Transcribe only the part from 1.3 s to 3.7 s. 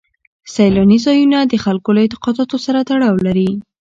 د خلکو له اعتقاداتو سره تړاو لري.